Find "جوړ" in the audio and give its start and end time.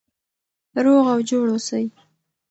1.29-1.45